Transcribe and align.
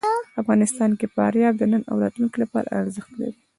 افغانستان 0.41 0.91
کې 0.99 1.07
فاریاب 1.15 1.53
د 1.57 1.63
نن 1.71 1.81
او 1.89 1.95
راتلونکي 2.03 2.37
لپاره 2.43 2.67
ارزښت 2.79 3.11
لري. 3.19 3.37